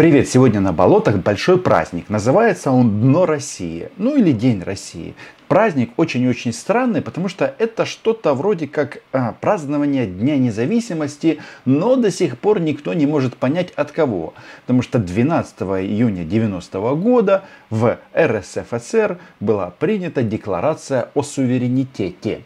Привет! 0.00 0.30
Сегодня 0.30 0.60
на 0.60 0.72
болотах 0.72 1.16
большой 1.16 1.58
праздник. 1.58 2.08
Называется 2.08 2.70
он 2.70 3.02
Дно 3.02 3.26
России. 3.26 3.90
Ну 3.98 4.16
или 4.16 4.32
День 4.32 4.62
России. 4.62 5.14
Праздник 5.46 5.90
очень-очень 5.98 6.54
странный, 6.54 7.02
потому 7.02 7.28
что 7.28 7.54
это 7.58 7.84
что-то 7.84 8.32
вроде 8.32 8.66
как 8.66 9.02
а, 9.12 9.34
празднование 9.38 10.06
Дня 10.06 10.38
независимости, 10.38 11.42
но 11.66 11.96
до 11.96 12.10
сих 12.10 12.38
пор 12.38 12.60
никто 12.60 12.94
не 12.94 13.04
может 13.04 13.36
понять 13.36 13.72
от 13.72 13.92
кого. 13.92 14.32
Потому 14.62 14.80
что 14.80 14.98
12 14.98 15.60
июня 15.60 16.24
90 16.24 16.80
года 16.94 17.44
в 17.68 17.98
РСФСР 18.16 19.18
была 19.38 19.70
принята 19.78 20.22
декларация 20.22 21.10
о 21.12 21.22
суверенитете. 21.22 22.44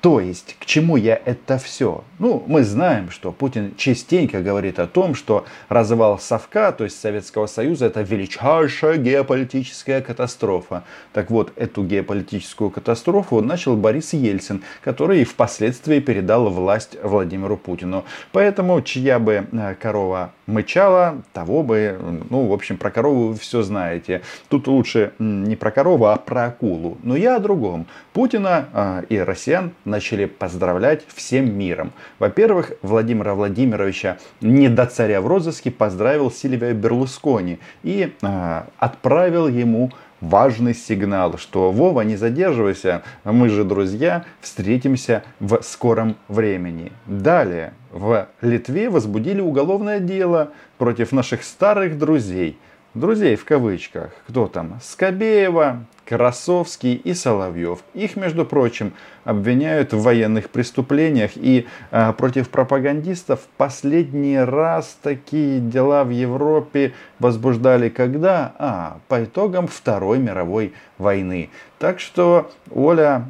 То 0.00 0.20
есть, 0.20 0.56
к 0.60 0.66
чему 0.66 0.96
я 0.96 1.20
это 1.24 1.58
все? 1.58 2.04
Ну, 2.18 2.44
мы 2.46 2.62
знаем, 2.62 3.10
что 3.10 3.32
Путин 3.32 3.74
частенько 3.76 4.40
говорит 4.40 4.78
о 4.78 4.86
том, 4.86 5.14
что 5.14 5.46
развал 5.68 6.18
Совка, 6.18 6.70
то 6.72 6.84
есть 6.84 7.00
Советского 7.00 7.46
Союза, 7.46 7.86
это 7.86 8.02
величайшая 8.02 8.98
геополитическая 8.98 10.00
катастрофа. 10.00 10.84
Так 11.12 11.30
вот, 11.30 11.52
эту 11.56 11.82
геополитическую 11.82 12.70
катастрофу 12.70 13.40
начал 13.40 13.76
Борис 13.76 14.12
Ельцин, 14.12 14.62
который 14.82 15.24
впоследствии 15.24 15.98
передал 15.98 16.50
власть 16.50 16.96
Владимиру 17.02 17.56
Путину. 17.56 18.04
Поэтому, 18.32 18.80
чья 18.82 19.18
бы 19.18 19.46
э, 19.50 19.74
корова 19.80 20.32
мычала, 20.46 21.22
того 21.32 21.62
бы, 21.62 21.98
ну, 22.30 22.46
в 22.46 22.52
общем, 22.52 22.76
про 22.76 22.90
корову 22.90 23.28
вы 23.28 23.34
все 23.38 23.62
знаете. 23.62 24.22
Тут 24.48 24.68
лучше 24.68 25.12
не 25.18 25.56
про 25.56 25.70
корову, 25.70 26.06
а 26.06 26.16
про 26.16 26.46
акулу. 26.46 26.98
Но 27.02 27.16
я 27.16 27.36
о 27.36 27.40
другом. 27.40 27.86
Путина 28.12 28.68
э, 28.72 29.02
и 29.08 29.18
россиян 29.18 29.72
начали 29.86 30.26
поздравлять 30.26 31.02
всем 31.14 31.56
миром. 31.56 31.92
Во-первых, 32.18 32.72
Владимира 32.82 33.34
Владимировича 33.34 34.18
не 34.40 34.68
до 34.68 34.86
царя 34.86 35.20
в 35.20 35.26
розыске 35.26 35.70
поздравил 35.70 36.30
Сильвия 36.30 36.74
Берлускони 36.74 37.58
и 37.82 38.12
э, 38.20 38.62
отправил 38.78 39.48
ему 39.48 39.90
важный 40.20 40.74
сигнал, 40.74 41.38
что 41.38 41.70
Вова, 41.70 42.02
не 42.02 42.16
задерживайся, 42.16 43.02
мы 43.24 43.48
же 43.48 43.64
друзья, 43.64 44.24
встретимся 44.40 45.22
в 45.40 45.60
скором 45.62 46.16
времени. 46.28 46.92
Далее, 47.06 47.74
в 47.90 48.28
Литве 48.40 48.90
возбудили 48.90 49.40
уголовное 49.40 50.00
дело 50.00 50.52
против 50.78 51.12
наших 51.12 51.42
старых 51.42 51.98
друзей. 51.98 52.58
Друзей 52.96 53.36
в 53.36 53.44
кавычках. 53.44 54.12
Кто 54.26 54.46
там? 54.46 54.78
Скобеева, 54.82 55.84
Красовский 56.06 56.94
и 56.94 57.12
Соловьев. 57.12 57.80
Их, 57.92 58.16
между 58.16 58.46
прочим, 58.46 58.94
обвиняют 59.24 59.92
в 59.92 60.00
военных 60.00 60.48
преступлениях. 60.48 61.32
И 61.34 61.66
а, 61.90 62.14
против 62.14 62.48
пропагандистов 62.48 63.40
последний 63.58 64.38
раз 64.38 64.96
такие 65.02 65.60
дела 65.60 66.04
в 66.04 66.10
Европе 66.10 66.94
возбуждали 67.18 67.90
когда? 67.90 68.54
А, 68.58 68.98
по 69.08 69.22
итогам 69.24 69.66
Второй 69.66 70.18
мировой 70.18 70.72
войны. 70.96 71.50
Так 71.78 72.00
что 72.00 72.50
Оля 72.74 73.26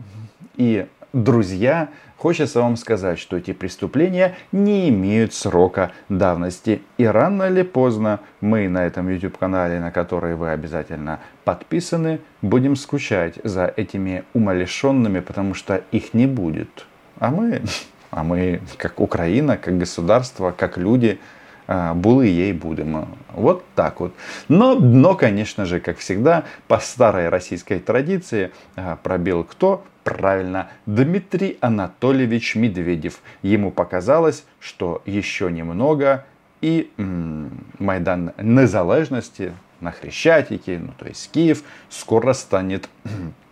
и 0.56 0.86
друзья 1.12 1.88
Хочется 2.16 2.62
вам 2.62 2.76
сказать, 2.76 3.18
что 3.18 3.36
эти 3.36 3.52
преступления 3.52 4.36
не 4.50 4.88
имеют 4.88 5.34
срока 5.34 5.92
давности. 6.08 6.80
И 6.96 7.04
рано 7.04 7.44
или 7.44 7.62
поздно 7.62 8.20
мы 8.40 8.68
на 8.68 8.86
этом 8.86 9.10
YouTube-канале, 9.10 9.80
на 9.80 9.90
который 9.90 10.34
вы 10.34 10.50
обязательно 10.50 11.20
подписаны, 11.44 12.20
будем 12.40 12.74
скучать 12.74 13.34
за 13.44 13.72
этими 13.76 14.24
умалишенными, 14.32 15.20
потому 15.20 15.52
что 15.52 15.82
их 15.92 16.14
не 16.14 16.26
будет. 16.26 16.86
А 17.18 17.30
мы, 17.30 17.60
а 18.10 18.24
мы 18.24 18.62
как 18.78 18.98
Украина, 19.00 19.58
как 19.58 19.76
государство, 19.76 20.52
как 20.52 20.78
люди, 20.78 21.18
а, 21.66 21.94
були 21.94 22.28
ей 22.28 22.52
будем. 22.52 23.06
Вот 23.32 23.64
так 23.74 24.00
вот. 24.00 24.14
Но 24.48 24.74
дно, 24.76 25.14
конечно 25.14 25.66
же, 25.66 25.80
как 25.80 25.98
всегда, 25.98 26.44
по 26.68 26.78
старой 26.78 27.28
российской 27.28 27.78
традиции 27.78 28.52
а, 28.76 28.96
пробил 29.02 29.44
кто? 29.44 29.84
Правильно, 30.04 30.68
Дмитрий 30.86 31.58
Анатольевич 31.60 32.54
Медведев. 32.54 33.20
Ему 33.42 33.72
показалось, 33.72 34.44
что 34.60 35.02
еще 35.04 35.50
немного 35.50 36.24
и 36.60 36.90
м- 36.96 37.66
Майдан 37.78 38.32
Незалежности 38.40 39.52
на 39.80 39.90
Хрещатике, 39.90 40.78
ну 40.78 40.92
то 40.96 41.06
есть 41.06 41.30
Киев, 41.32 41.62
скоро 41.90 42.32
станет 42.32 42.88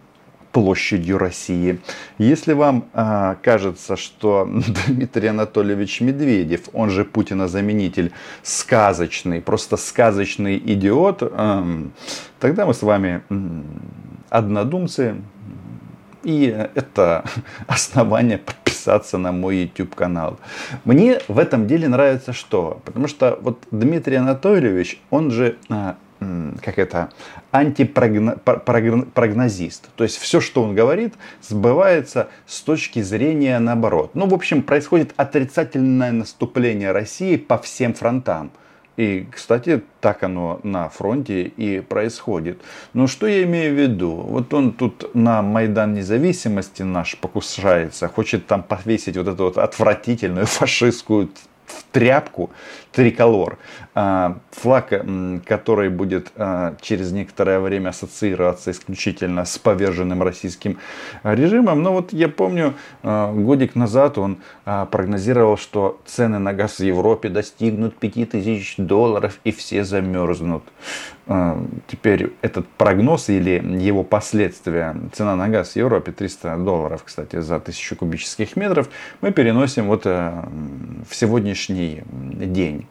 площадью 0.54 1.18
России. 1.18 1.80
Если 2.16 2.52
вам 2.52 2.84
а, 2.92 3.36
кажется, 3.42 3.96
что 3.96 4.48
Дмитрий 4.86 5.26
Анатольевич 5.28 6.00
Медведев, 6.00 6.68
он 6.72 6.90
же 6.90 7.04
Путина 7.04 7.48
заменитель, 7.48 8.12
сказочный, 8.44 9.40
просто 9.40 9.76
сказочный 9.76 10.56
идиот, 10.56 11.22
а, 11.22 11.66
тогда 12.38 12.66
мы 12.66 12.72
с 12.72 12.82
вами 12.82 13.22
однодумцы, 14.30 15.16
и 16.22 16.46
это 16.74 17.24
основание 17.66 18.38
подписаться 18.38 19.18
на 19.18 19.32
мой 19.32 19.56
YouTube 19.56 19.96
канал. 19.96 20.38
Мне 20.84 21.18
в 21.26 21.40
этом 21.40 21.66
деле 21.66 21.88
нравится 21.88 22.32
что? 22.32 22.80
Потому 22.84 23.08
что 23.08 23.40
вот 23.42 23.58
Дмитрий 23.72 24.16
Анатольевич, 24.16 25.00
он 25.10 25.32
же 25.32 25.56
а, 25.68 25.96
как 26.62 26.78
это, 26.78 27.10
антипрогнозист. 27.52 29.88
То 29.96 30.04
есть 30.04 30.18
все, 30.18 30.40
что 30.40 30.62
он 30.62 30.74
говорит, 30.74 31.14
сбывается 31.42 32.28
с 32.46 32.60
точки 32.60 33.02
зрения 33.02 33.58
наоборот. 33.58 34.12
Ну, 34.14 34.26
в 34.26 34.34
общем, 34.34 34.62
происходит 34.62 35.12
отрицательное 35.16 36.12
наступление 36.12 36.92
России 36.92 37.36
по 37.36 37.58
всем 37.58 37.94
фронтам. 37.94 38.52
И, 38.96 39.26
кстати, 39.30 39.82
так 40.00 40.22
оно 40.22 40.60
на 40.62 40.88
фронте 40.88 41.42
и 41.42 41.80
происходит. 41.80 42.60
Но 42.92 43.08
что 43.08 43.26
я 43.26 43.42
имею 43.42 43.74
в 43.74 43.78
виду? 43.78 44.12
Вот 44.12 44.54
он 44.54 44.72
тут 44.72 45.14
на 45.14 45.42
Майдан 45.42 45.94
независимости 45.94 46.82
наш 46.82 47.16
покушается, 47.16 48.08
хочет 48.08 48.46
там 48.46 48.62
повесить 48.62 49.16
вот 49.16 49.26
эту 49.26 49.44
вот 49.44 49.58
отвратительную 49.58 50.46
фашистскую 50.46 51.28
тряпку 51.92 52.50
триколор. 52.94 53.58
А, 53.96 54.38
флаг, 54.50 54.92
который 55.46 55.88
будет 55.88 56.32
а, 56.34 56.74
через 56.80 57.12
некоторое 57.12 57.60
время 57.60 57.90
ассоциироваться 57.90 58.72
исключительно 58.72 59.44
с 59.44 59.56
поверженным 59.56 60.22
российским 60.22 60.78
режимом. 61.22 61.82
Но 61.82 61.92
вот 61.92 62.12
я 62.12 62.28
помню, 62.28 62.74
а, 63.04 63.32
годик 63.32 63.76
назад 63.76 64.18
он 64.18 64.38
прогнозировал, 64.64 65.56
что 65.56 66.00
цены 66.06 66.38
на 66.38 66.52
газ 66.52 66.78
в 66.78 66.84
Европе 66.84 67.28
достигнут 67.28 67.96
5000 67.96 68.76
долларов 68.78 69.38
и 69.44 69.52
все 69.52 69.84
замерзнут. 69.84 70.64
Теперь 71.86 72.32
этот 72.42 72.68
прогноз 72.68 73.30
или 73.30 73.62
его 73.80 74.02
последствия, 74.04 74.94
цена 75.14 75.36
на 75.36 75.48
газ 75.48 75.72
в 75.72 75.76
Европе 75.76 76.12
300 76.12 76.56
долларов, 76.58 77.02
кстати, 77.04 77.40
за 77.40 77.56
1000 77.56 77.96
кубических 77.96 78.56
метров, 78.56 78.90
мы 79.22 79.30
переносим 79.32 79.86
вот 79.86 80.04
в 80.04 80.44
сегодняшний 81.10 81.53
день 81.54 82.86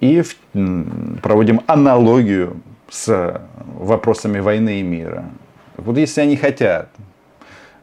и 0.00 0.22
проводим 1.22 1.60
аналогию 1.66 2.60
с 2.90 3.40
вопросами 3.78 4.40
войны 4.40 4.80
и 4.80 4.82
мира. 4.82 5.24
Вот 5.76 5.96
если 5.96 6.20
они 6.20 6.36
хотят 6.36 6.88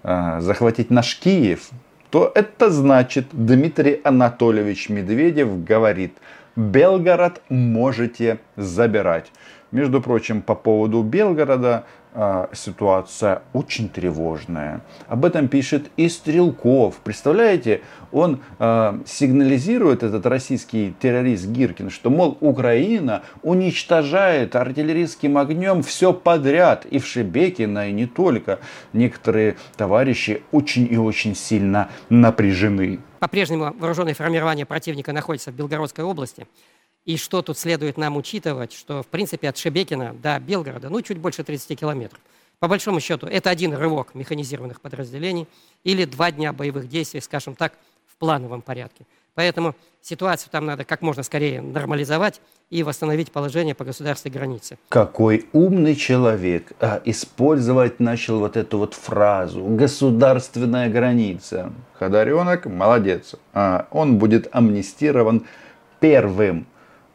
а, 0.04 0.42
захватить 0.42 0.92
наш 0.92 1.18
Киев, 1.20 1.70
то 2.10 2.32
это 2.36 2.70
значит, 2.70 3.28
Дмитрий 3.32 4.02
Анатольевич 4.04 4.90
Медведев 4.90 5.64
говорит, 5.64 6.14
Белгород 6.56 7.42
можете 7.50 8.40
забирать. 8.56 9.32
Между 9.72 10.02
прочим, 10.02 10.42
по 10.42 10.56
поводу 10.56 11.04
Белгорода 11.04 11.70
э, 11.76 11.84
ситуация 12.54 13.44
очень 13.54 13.88
тревожная. 13.88 14.82
Об 15.08 15.26
этом 15.26 15.48
пишет 15.48 15.92
и 15.96 16.10
Стрелков. 16.10 16.98
Представляете, 17.04 17.82
он 18.12 18.42
э, 18.58 19.00
сигнализирует, 19.06 20.04
этот 20.04 20.26
российский 20.26 20.94
террорист 21.00 21.48
Гиркин, 21.48 21.90
что, 21.90 22.10
мол, 22.10 22.38
Украина 22.42 23.22
уничтожает 23.44 24.56
артиллерийским 24.56 25.38
огнем 25.38 25.84
все 25.84 26.14
подряд. 26.14 26.86
И 26.86 27.00
в 27.00 27.06
Шебекино, 27.06 27.90
и 27.90 27.92
не 27.92 28.08
только. 28.08 28.60
Некоторые 28.94 29.58
товарищи 29.78 30.42
очень 30.52 30.88
и 30.92 30.98
очень 30.98 31.36
сильно 31.36 31.90
напряжены. 32.10 33.00
По-прежнему 33.20 33.74
вооруженное 33.78 34.14
формирование 34.14 34.66
противника 34.66 35.14
находится 35.14 35.52
в 35.52 35.56
Белгородской 35.56 36.04
области. 36.04 36.48
И 37.10 37.18
что 37.18 37.42
тут 37.42 37.58
следует 37.58 37.98
нам 37.98 38.18
учитывать, 38.18 38.72
что, 38.72 39.02
в 39.02 39.08
принципе, 39.08 39.50
от 39.50 39.58
Шебекина 39.58 40.14
до 40.14 40.40
Белгорода, 40.40 40.92
ну, 40.92 41.02
чуть 41.02 41.18
больше 41.18 41.44
30 41.44 41.80
километров. 41.80 42.22
По 42.60 42.68
большому 42.68 43.00
счету, 43.00 43.26
это 43.26 43.50
один 43.50 43.74
рывок 43.74 44.14
механизированных 44.14 44.80
подразделений 44.80 45.48
или 45.84 46.06
два 46.06 46.30
дня 46.30 46.54
боевых 46.54 46.88
действий, 46.88 47.20
скажем 47.20 47.56
так, 47.56 47.74
в 48.06 48.16
плановом 48.18 48.62
порядке. 48.62 49.08
Поэтому 49.34 49.74
ситуацию 50.04 50.52
там 50.52 50.68
надо 50.68 50.86
как 50.86 51.02
можно 51.02 51.24
скорее 51.24 51.64
нормализовать 51.64 52.42
и 52.70 52.84
восстановить 52.84 53.32
положение 53.32 53.74
по 53.74 53.86
государственной 53.86 54.34
границе. 54.34 54.78
Какой 54.90 55.48
умный 55.52 55.96
человек 55.96 56.74
а, 56.80 57.02
использовать 57.06 58.00
начал 58.00 58.38
вот 58.38 58.56
эту 58.56 58.78
вот 58.78 58.94
фразу 58.94 59.64
«государственная 59.64 60.92
граница». 60.92 61.74
Ходоренок 61.98 62.68
молодец. 62.68 63.34
А, 63.56 63.88
он 63.90 64.20
будет 64.20 64.48
амнистирован 64.52 65.48
первым. 66.00 66.68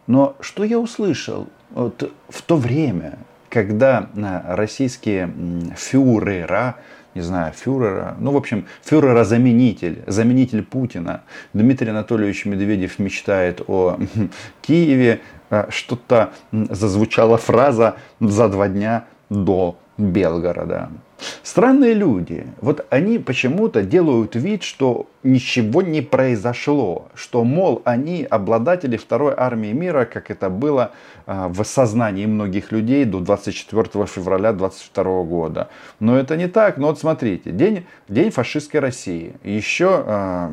Но 0.07 0.37
что 0.41 0.65
я 0.65 0.79
услышал? 0.79 1.49
вот 1.75 2.13
в 2.29 2.43
то 2.43 2.57
время, 2.57 3.19
когда 3.49 4.09
российские 4.47 5.31
фюрера, 5.77 6.77
не 7.15 7.21
знаю, 7.21 7.53
фюрера, 7.53 8.17
ну, 8.19 8.33
в 8.33 8.37
общем, 8.37 8.67
фюрера-заменитель, 8.83 10.03
заменитель 10.07 10.63
Путина. 10.63 11.23
Дмитрий 11.53 11.91
Анатольевич 11.91 12.45
Медведев 12.45 12.99
мечтает 12.99 13.61
о 13.67 13.99
Киеве. 14.63 15.21
Что-то 15.69 16.33
зазвучала 16.53 17.37
фраза 17.37 17.97
за 18.19 18.49
два 18.49 18.69
дня 18.69 19.05
до 19.31 19.79
Белгорода. 19.99 20.91
Странные 21.43 21.95
люди. 21.95 22.47
Вот 22.61 22.87
они 22.91 23.19
почему-то 23.19 23.83
делают 23.83 24.35
вид, 24.35 24.63
что 24.63 25.07
ничего 25.23 25.83
не 25.83 26.03
произошло. 26.03 27.09
Что, 27.15 27.45
мол, 27.45 27.83
они 27.85 28.27
обладатели 28.29 28.97
второй 28.97 29.35
армии 29.37 29.73
мира, 29.73 30.05
как 30.05 30.31
это 30.31 30.51
было 30.51 30.93
а, 31.27 31.49
в 31.49 31.65
сознании 31.65 32.27
многих 32.27 32.73
людей 32.73 33.05
до 33.05 33.21
24 33.21 34.07
февраля 34.07 34.53
22 34.53 35.23
года. 35.25 35.69
Но 36.01 36.17
это 36.17 36.37
не 36.37 36.49
так. 36.49 36.77
Но 36.77 36.89
вот 36.89 36.99
смотрите, 36.99 37.51
день, 37.51 37.87
день 38.09 38.31
фашистской 38.31 38.81
России. 38.81 39.35
Еще 39.43 40.05
э, 40.07 40.51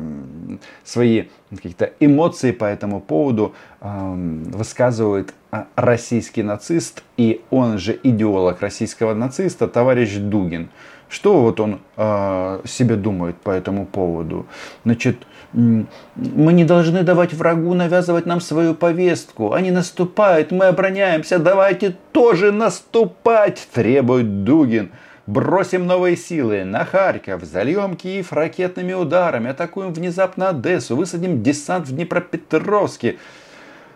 свои 0.84 1.24
какие-то 1.56 1.92
эмоции 2.00 2.52
по 2.52 2.64
этому 2.64 3.00
поводу 3.00 3.54
э, 3.80 4.14
высказывает 4.52 5.34
российский 5.76 6.42
нацист 6.42 7.02
и 7.16 7.42
он 7.50 7.78
же 7.78 7.98
идеолог 8.02 8.60
российского 8.60 9.14
нациста, 9.14 9.68
товарищ 9.68 10.16
Дугин. 10.16 10.70
Что 11.08 11.42
вот 11.42 11.60
он 11.60 11.80
э, 11.96 12.60
себе 12.64 12.96
думает 12.96 13.36
по 13.36 13.50
этому 13.50 13.84
поводу? 13.84 14.46
Значит, 14.84 15.18
мы 15.52 16.52
не 16.52 16.64
должны 16.64 17.02
давать 17.02 17.34
врагу 17.34 17.74
навязывать 17.74 18.24
нам 18.24 18.40
свою 18.40 18.74
повестку. 18.74 19.52
Они 19.52 19.70
наступают, 19.70 20.50
мы 20.50 20.66
обороняемся, 20.66 21.38
давайте 21.38 21.94
тоже 22.12 22.52
наступать, 22.52 23.68
требует 23.74 24.44
Дугин. 24.44 24.90
Бросим 25.28 25.86
новые 25.86 26.16
силы 26.16 26.64
на 26.64 26.84
Харьков, 26.84 27.44
зальем 27.44 27.96
Киев 27.96 28.32
ракетными 28.32 28.92
ударами, 28.92 29.50
атакуем 29.50 29.92
внезапно 29.92 30.48
Одессу, 30.48 30.96
высадим 30.96 31.44
десант 31.44 31.86
в 31.86 31.94
Днепропетровске. 31.94 33.18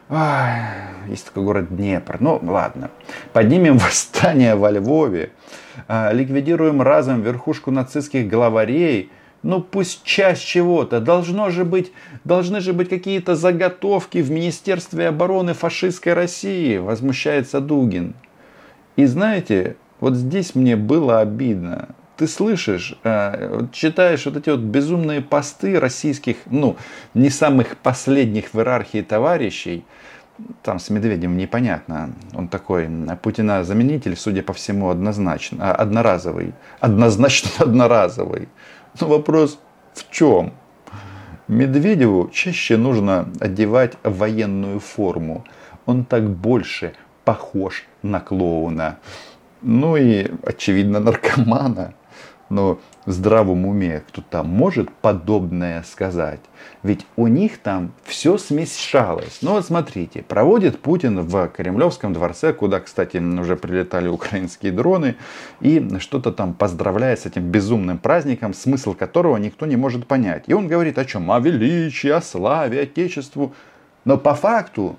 Ой, 0.08 0.18
есть 1.08 1.26
такой 1.26 1.42
город 1.42 1.74
Днепр. 1.74 2.18
Ну, 2.20 2.40
ладно. 2.44 2.90
Поднимем 3.32 3.76
восстание 3.78 4.54
во 4.54 4.70
Львове. 4.70 5.32
А, 5.88 6.12
ликвидируем 6.12 6.80
разом 6.80 7.22
верхушку 7.22 7.72
нацистских 7.72 8.28
главарей. 8.28 9.10
Ну, 9.42 9.60
пусть 9.60 10.04
часть 10.04 10.46
чего-то. 10.46 11.00
Должно 11.00 11.50
же 11.50 11.64
быть, 11.64 11.92
должны 12.22 12.60
же 12.60 12.72
быть 12.72 12.88
какие-то 12.88 13.34
заготовки 13.34 14.18
в 14.18 14.30
Министерстве 14.30 15.08
обороны 15.08 15.54
фашистской 15.54 16.14
России, 16.14 16.78
возмущается 16.78 17.60
Дугин. 17.60 18.14
И 18.94 19.06
знаете, 19.06 19.76
вот 20.00 20.14
здесь 20.14 20.54
мне 20.54 20.76
было 20.76 21.20
обидно 21.20 21.88
ты 22.16 22.26
слышишь, 22.26 22.98
э, 23.04 23.66
читаешь 23.72 24.24
вот 24.24 24.36
эти 24.36 24.48
вот 24.50 24.60
безумные 24.60 25.20
посты 25.20 25.78
российских, 25.78 26.36
ну, 26.46 26.76
не 27.14 27.30
самых 27.30 27.76
последних 27.76 28.54
в 28.54 28.58
иерархии 28.58 29.02
товарищей, 29.02 29.84
там 30.62 30.78
с 30.78 30.90
Медведем 30.90 31.36
непонятно. 31.36 32.12
Он 32.34 32.48
такой 32.48 32.88
Путина 33.22 33.64
заменитель, 33.64 34.16
судя 34.16 34.42
по 34.42 34.52
всему, 34.52 34.90
однозначно, 34.90 35.70
а, 35.70 35.74
одноразовый. 35.74 36.54
Однозначно 36.80 37.50
одноразовый. 37.58 38.48
Но 39.00 39.08
вопрос 39.08 39.58
в 39.94 40.10
чем? 40.10 40.52
Медведеву 41.48 42.28
чаще 42.32 42.76
нужно 42.76 43.28
одевать 43.40 43.94
военную 44.02 44.80
форму. 44.80 45.44
Он 45.86 46.04
так 46.04 46.28
больше 46.28 46.94
похож 47.24 47.84
на 48.02 48.20
клоуна. 48.20 48.98
Ну 49.62 49.96
и, 49.96 50.30
очевидно, 50.42 51.00
наркомана 51.00 51.94
но 52.48 52.78
в 53.04 53.12
здравом 53.12 53.66
уме 53.66 54.02
кто-то 54.08 54.42
может 54.42 54.90
подобное 54.90 55.82
сказать. 55.82 56.40
Ведь 56.82 57.06
у 57.16 57.26
них 57.26 57.58
там 57.58 57.92
все 58.04 58.38
смешалось. 58.38 59.38
Ну 59.42 59.52
вот 59.52 59.66
смотрите, 59.66 60.22
проводит 60.22 60.80
Путин 60.80 61.20
в 61.20 61.48
Кремлевском 61.48 62.12
дворце, 62.12 62.52
куда, 62.52 62.80
кстати, 62.80 63.18
уже 63.18 63.56
прилетали 63.56 64.08
украинские 64.08 64.72
дроны, 64.72 65.16
и 65.60 65.98
что-то 65.98 66.32
там 66.32 66.54
поздравляет 66.54 67.20
с 67.20 67.26
этим 67.26 67.42
безумным 67.42 67.98
праздником, 67.98 68.54
смысл 68.54 68.94
которого 68.94 69.36
никто 69.36 69.66
не 69.66 69.76
может 69.76 70.06
понять. 70.06 70.44
И 70.46 70.54
он 70.54 70.68
говорит 70.68 70.98
о 70.98 71.04
чем? 71.04 71.30
О 71.30 71.40
величии, 71.40 72.10
о 72.10 72.20
славе, 72.20 72.82
Отечеству. 72.82 73.54
Но 74.04 74.18
по 74.18 74.34
факту 74.34 74.96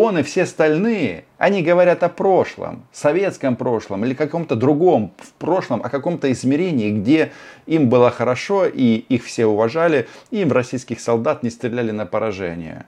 он 0.00 0.18
и 0.18 0.22
все 0.22 0.42
остальные, 0.42 1.24
они 1.38 1.62
говорят 1.62 2.02
о 2.02 2.08
прошлом, 2.08 2.86
советском 2.92 3.56
прошлом 3.56 4.04
или 4.04 4.14
каком-то 4.14 4.56
другом 4.56 5.12
в 5.18 5.32
прошлом, 5.32 5.82
о 5.82 5.88
каком-то 5.88 6.30
измерении, 6.32 6.90
где 6.90 7.32
им 7.66 7.88
было 7.88 8.10
хорошо 8.10 8.66
и 8.66 8.96
их 8.96 9.24
все 9.24 9.46
уважали, 9.46 10.08
и 10.30 10.42
им 10.42 10.52
российских 10.52 11.00
солдат 11.00 11.42
не 11.42 11.50
стреляли 11.50 11.90
на 11.90 12.06
поражение. 12.06 12.86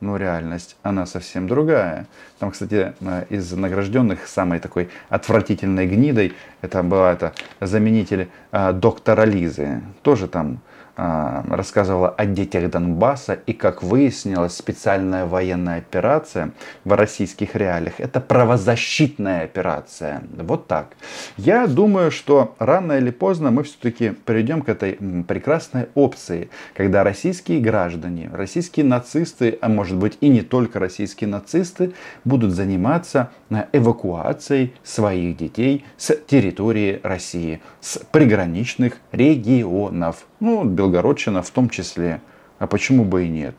Но 0.00 0.16
реальность, 0.16 0.76
она 0.82 1.06
совсем 1.06 1.48
другая. 1.48 2.06
Там, 2.38 2.50
кстати, 2.50 2.92
из 3.30 3.50
награжденных 3.52 4.26
самой 4.26 4.58
такой 4.58 4.90
отвратительной 5.08 5.86
гнидой, 5.86 6.34
это 6.60 6.82
была 6.82 7.12
это 7.12 7.32
заменитель 7.60 8.28
э, 8.52 8.72
доктора 8.72 9.24
Лизы. 9.24 9.80
Тоже 10.02 10.28
там 10.28 10.54
а, 10.56 10.58
рассказывала 10.96 12.08
о 12.08 12.24
детях 12.26 12.70
Донбасса 12.70 13.34
и, 13.34 13.52
как 13.52 13.82
выяснилось, 13.82 14.56
специальная 14.56 15.26
военная 15.26 15.78
операция 15.78 16.52
в 16.84 16.92
российских 16.92 17.56
реалиях– 17.56 17.94
это 17.98 18.20
правозащитная 18.20 19.44
операция. 19.44 20.22
Вот 20.36 20.68
так. 20.68 20.96
Я 21.36 21.66
думаю, 21.66 22.10
что 22.10 22.54
рано 22.58 22.92
или 22.92 23.10
поздно 23.10 23.50
мы 23.50 23.64
все-таки 23.64 24.10
придем 24.10 24.62
к 24.62 24.68
этой 24.68 24.98
прекрасной 25.26 25.88
опции, 25.94 26.48
когда 26.74 27.02
российские 27.04 27.60
граждане, 27.60 28.30
российские 28.32 28.86
нацисты, 28.86 29.58
а 29.60 29.68
может 29.68 29.96
быть 29.96 30.18
и 30.20 30.28
не 30.28 30.42
только 30.42 30.78
российские 30.78 31.28
нацисты, 31.28 31.92
будут 32.24 32.52
заниматься 32.52 33.30
э, 33.50 33.64
эвакуацией 33.72 34.74
своих 34.82 35.36
детей 35.36 35.84
с 35.96 36.16
территории 36.26 37.00
России, 37.02 37.60
с 37.80 37.98
приграничных 38.12 38.98
регионов. 39.12 40.26
Ну, 40.40 40.64
Белгородчина 40.84 41.42
в 41.42 41.50
том 41.50 41.70
числе. 41.70 42.20
А 42.58 42.66
почему 42.66 43.04
бы 43.04 43.24
и 43.24 43.28
нет? 43.28 43.56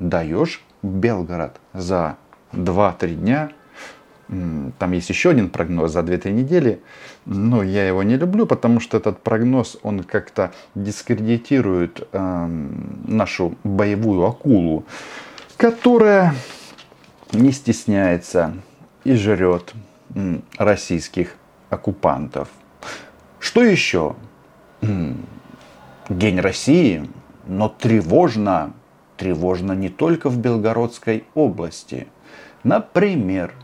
Даешь 0.00 0.62
Белгород 0.82 1.60
за 1.72 2.16
2-3 2.52 3.14
дня, 3.14 3.50
там 4.28 4.92
есть 4.92 5.08
еще 5.08 5.30
один 5.30 5.50
прогноз 5.50 5.92
за 5.92 6.00
2-3 6.00 6.32
недели, 6.32 6.80
но 7.26 7.62
я 7.62 7.86
его 7.86 8.02
не 8.02 8.16
люблю, 8.16 8.46
потому 8.46 8.80
что 8.80 8.96
этот 8.96 9.22
прогноз, 9.22 9.78
он 9.82 10.02
как-то 10.02 10.52
дискредитирует 10.74 12.08
э, 12.10 12.46
нашу 13.06 13.56
боевую 13.64 14.26
акулу, 14.26 14.84
которая 15.56 16.34
не 17.32 17.52
стесняется 17.52 18.54
и 19.04 19.14
жрет 19.14 19.74
российских 20.58 21.36
оккупантов. 21.70 22.48
Что 23.38 23.62
еще? 23.62 24.16
День 26.10 26.38
России, 26.40 27.08
но 27.46 27.70
тревожно, 27.70 28.74
тревожно 29.16 29.72
не 29.72 29.88
только 29.88 30.28
в 30.28 30.38
Белгородской 30.38 31.24
области. 31.34 32.08
Например, 32.62 33.54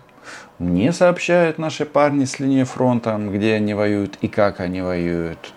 мне 0.59 0.93
сообщают 0.93 1.59
наши 1.59 1.85
парни 1.85 2.25
с 2.25 2.39
линии 2.39 2.65
фронта, 2.65 3.19
где 3.19 3.55
они 3.55 3.75
воюют 3.75 4.17
и 4.23 4.29
как 4.29 4.61
они 4.61 4.81
воюют. 4.81 5.53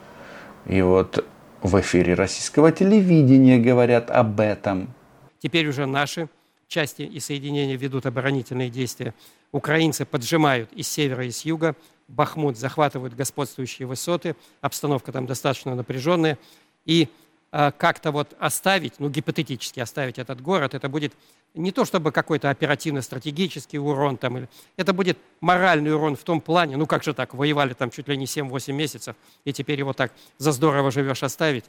И 0.65 0.81
вот 0.81 1.25
в 1.61 1.79
эфире 1.79 2.15
российского 2.15 2.73
телевидения 2.73 3.59
говорят 3.59 4.11
об 4.11 4.41
этом. 4.41 4.93
Теперь 5.39 5.67
уже 5.69 5.85
наши 5.85 6.27
части 6.67 7.03
и 7.03 7.21
соединения 7.21 7.77
ведут 7.77 8.05
оборонительные 8.07 8.69
действия. 8.69 9.13
Украинцы 9.53 10.03
поджимают 10.03 10.73
и 10.73 10.83
с 10.83 10.89
севера, 10.89 11.25
и 11.25 11.31
с 11.31 11.45
юга. 11.45 11.75
Бахмут 12.09 12.57
захватывают 12.57 13.13
господствующие 13.13 13.87
высоты. 13.87 14.35
Обстановка 14.59 15.13
там 15.13 15.25
достаточно 15.25 15.75
напряженная 15.75 16.37
и 16.85 17.09
э, 17.51 17.71
как-то 17.77 18.11
вот 18.11 18.35
оставить, 18.39 18.93
ну 18.99 19.09
гипотетически 19.09 19.79
оставить 19.79 20.19
этот 20.19 20.41
город, 20.41 20.73
это 20.73 20.89
будет 20.89 21.13
не 21.53 21.71
то 21.71 21.85
чтобы 21.85 22.11
какой-то 22.11 22.49
оперативно-стратегический 22.49 23.77
урон, 23.77 24.17
там, 24.17 24.47
это 24.75 24.93
будет 24.93 25.17
моральный 25.39 25.93
урон 25.93 26.15
в 26.15 26.23
том 26.23 26.41
плане, 26.41 26.77
ну 26.77 26.85
как 26.87 27.03
же 27.03 27.13
так, 27.13 27.33
воевали 27.33 27.73
там 27.73 27.91
чуть 27.91 28.07
ли 28.07 28.17
не 28.17 28.25
7-8 28.25 28.73
месяцев, 28.73 29.15
и 29.45 29.53
теперь 29.53 29.79
его 29.79 29.93
так 29.93 30.11
за 30.37 30.51
здорово 30.51 30.91
живешь 30.91 31.23
оставить. 31.23 31.65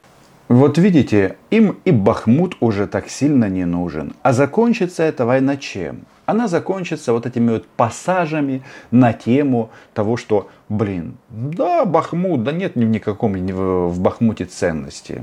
Вот 0.48 0.76
видите, 0.76 1.38
им 1.50 1.78
и 1.84 1.90
Бахмут 1.90 2.56
уже 2.60 2.86
так 2.86 3.08
сильно 3.08 3.48
не 3.48 3.64
нужен. 3.64 4.14
А 4.22 4.34
закончится 4.34 5.02
эта 5.02 5.24
война 5.24 5.56
чем? 5.56 6.04
Она 6.26 6.48
закончится 6.48 7.12
вот 7.12 7.26
этими 7.26 7.50
вот 7.50 7.66
пассажами 7.66 8.62
на 8.90 9.12
тему 9.12 9.70
того, 9.92 10.16
что, 10.16 10.48
блин, 10.68 11.16
да, 11.30 11.84
Бахмут, 11.84 12.44
да 12.44 12.52
нет 12.52 12.76
ни 12.76 12.84
в 12.84 12.88
никаком 12.88 13.34
в 13.34 14.00
Бахмуте 14.00 14.46
ценности. 14.46 15.22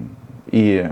И, 0.51 0.89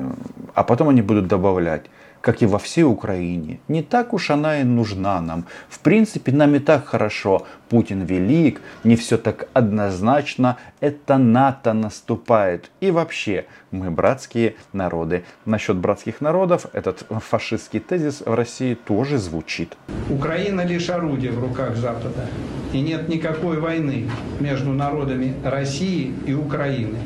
а 0.56 0.64
потом 0.64 0.90
они 0.90 1.02
будут 1.02 1.28
добавлять, 1.28 1.86
как 2.22 2.42
и 2.42 2.46
во 2.46 2.60
всей 2.60 2.84
Украине. 2.84 3.60
Не 3.68 3.84
так 3.84 4.14
уж 4.14 4.30
она 4.30 4.62
и 4.62 4.64
нужна 4.64 5.22
нам. 5.22 5.46
В 5.70 5.80
принципе, 5.80 6.32
нам 6.32 6.56
и 6.56 6.60
так 6.60 6.86
хорошо. 6.86 7.46
Путин 7.70 8.04
велик, 8.04 8.62
не 8.84 8.96
все 8.96 9.18
так 9.18 9.48
однозначно. 9.54 10.58
Это 10.80 11.18
НАТО 11.18 11.74
наступает. 11.74 12.72
И 12.82 12.92
вообще, 12.92 13.46
мы 13.72 13.92
братские 13.92 14.56
народы. 14.74 15.24
Насчет 15.46 15.78
братских 15.78 16.22
народов, 16.22 16.66
этот 16.74 17.06
фашистский 17.10 17.80
тезис 17.80 18.22
в 18.26 18.34
России 18.34 18.74
тоже 18.74 19.18
звучит. 19.18 19.78
Украина 20.10 20.62
лишь 20.62 20.90
орудие 20.90 21.32
в 21.32 21.40
руках 21.40 21.76
Запада. 21.76 22.28
И 22.74 22.82
нет 22.82 23.10
никакой 23.10 23.60
войны 23.60 24.10
между 24.40 24.74
народами 24.74 25.34
России 25.44 26.14
и 26.26 26.34
Украины 26.34 26.98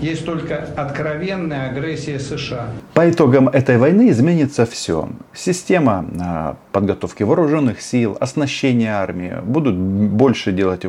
есть 0.00 0.24
только 0.24 0.68
откровенная 0.76 1.70
агрессия 1.70 2.18
США. 2.18 2.70
По 2.94 3.10
итогам 3.10 3.48
этой 3.48 3.78
войны 3.78 4.10
изменится 4.10 4.66
все. 4.66 5.08
Система 5.34 6.06
а, 6.20 6.56
подготовки 6.72 7.22
вооруженных 7.22 7.82
сил, 7.82 8.16
оснащения 8.20 8.94
армии. 8.94 9.36
Будут 9.42 9.76
больше 9.76 10.52
делать 10.52 10.84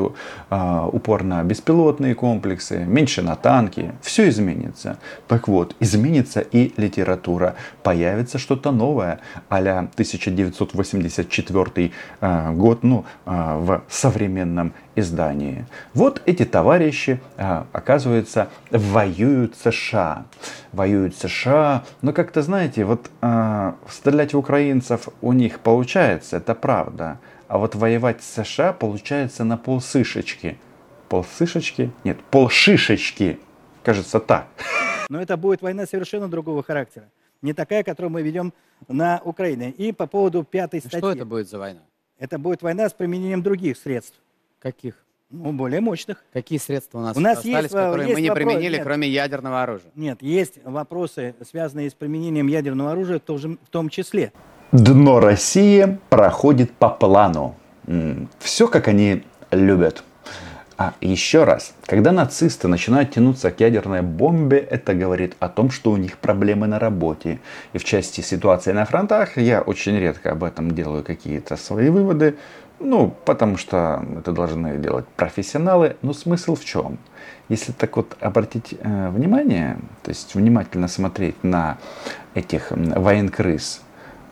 а, 0.50 0.88
упор 0.88 1.24
на 1.24 1.44
беспилотные 1.44 2.15
комплексы, 2.15 2.86
меньше 2.86 3.22
на 3.22 3.36
танки. 3.36 3.91
Все 4.01 4.30
изменится. 4.30 4.98
Так 5.27 5.48
вот, 5.48 5.75
изменится 5.80 6.39
и 6.39 6.74
литература. 6.77 7.56
Появится 7.84 8.38
что-то 8.38 8.72
новое. 8.72 9.20
а-ля 9.50 9.80
1984 9.80 11.91
а, 12.22 12.51
год 12.53 12.84
ну, 12.84 13.06
в 13.25 13.82
современном 13.89 14.74
издании. 15.01 15.65
Вот 15.93 16.22
эти 16.25 16.46
товарищи, 16.46 17.20
оказывается, 17.38 18.50
воюют 18.70 19.55
США. 19.58 20.25
Воюют 20.72 21.15
США. 21.17 21.84
Но 22.01 22.13
как-то, 22.13 22.41
знаете, 22.41 22.86
вот 22.86 23.10
стрелять 23.89 24.34
в 24.34 24.38
украинцев 24.38 25.10
у 25.22 25.34
них 25.34 25.60
получается, 25.60 26.38
это 26.38 26.55
правда. 26.55 27.20
А 27.50 27.58
вот 27.58 27.75
воевать 27.75 28.24
с 28.24 28.43
США 28.43 28.72
получается 28.72 29.43
на 29.43 29.58
полсышечки. 29.58 30.58
Полсышечки? 31.10 31.91
Нет, 32.05 32.17
полшишечки. 32.31 33.39
Кажется 33.84 34.22
так. 34.22 34.48
Но 35.10 35.22
это 35.22 35.36
будет 35.36 35.62
война 35.62 35.86
совершенно 35.86 36.29
другого 36.29 36.63
характера. 36.63 37.10
Не 37.41 37.53
такая, 37.53 37.84
которую 37.84 38.12
мы 38.12 38.22
ведем 38.22 38.53
на 38.88 39.20
Украине. 39.25 39.72
И 39.72 39.91
по 39.91 40.08
поводу 40.08 40.43
пятой 40.43 40.79
статьи. 40.79 41.00
Что 41.00 41.12
это 41.12 41.25
будет 41.25 41.50
за 41.50 41.58
война? 41.58 41.81
Это 42.17 42.38
будет 42.38 42.62
война 42.62 42.88
с 42.88 42.93
применением 42.93 43.41
других 43.41 43.77
средств. 43.77 44.17
Каких? 44.62 44.94
Ну, 45.32 45.53
более 45.53 45.82
мощных. 45.82 46.24
Какие 46.32 46.60
средства 46.60 47.00
у 47.00 47.01
нас, 47.01 47.18
у 47.18 47.20
нас 47.20 47.38
остались, 47.38 47.63
есть, 47.63 47.74
которые 47.74 48.10
есть 48.10 48.15
мы 48.15 48.22
не 48.22 48.30
вопрос, 48.30 48.46
применили, 48.46 48.75
нет. 48.75 48.84
кроме 48.84 49.08
ядерного 49.08 49.63
оружия? 49.63 49.89
Нет, 49.96 50.22
есть 50.22 50.60
вопросы, 50.63 51.34
связанные 51.50 51.89
с 51.89 51.94
применением 51.96 52.46
ядерного 52.46 52.91
оружия 52.91 53.18
тоже, 53.18 53.58
в 53.65 53.70
том 53.72 53.89
числе. 53.89 54.34
Дно 54.72 55.20
России 55.20 55.98
проходит 56.10 56.74
по 56.74 56.89
плану. 56.89 57.56
Все, 58.39 58.68
как 58.68 58.88
они 58.88 59.24
любят. 59.50 60.03
А 60.77 60.94
еще 61.01 61.44
раз, 61.44 61.74
когда 61.86 62.12
нацисты 62.12 62.68
начинают 62.68 63.12
тянуться 63.12 63.51
к 63.51 63.60
ядерной 63.60 64.01
бомбе, 64.01 64.58
это 64.58 64.94
говорит 64.94 65.36
о 65.39 65.48
том, 65.48 65.72
что 65.72 65.91
у 65.91 65.98
них 65.98 66.18
проблемы 66.18 66.68
на 66.68 66.77
работе. 66.77 67.39
И 67.74 67.77
в 67.77 67.84
части 67.84 68.22
ситуации 68.22 68.74
на 68.74 68.86
фронтах 68.86 69.38
я 69.38 69.62
очень 69.62 69.98
редко 69.98 70.32
об 70.32 70.44
этом 70.44 70.72
делаю 70.72 71.03
какие-то 71.03 71.56
свои 71.56 71.89
выводы. 71.89 72.36
Ну, 72.84 73.14
потому 73.26 73.58
что 73.58 74.04
это 74.18 74.32
должны 74.32 74.78
делать 74.78 75.06
профессионалы. 75.16 75.98
Но 76.02 76.14
смысл 76.14 76.56
в 76.56 76.66
чем? 76.66 76.98
Если 77.48 77.72
так 77.74 77.96
вот 77.96 78.18
обратить 78.20 78.74
э, 78.80 79.10
внимание, 79.10 79.78
то 80.02 80.10
есть 80.10 80.34
внимательно 80.34 80.88
смотреть 80.88 81.44
на 81.44 81.78
этих 82.34 82.72
военкрыс, 82.72 83.82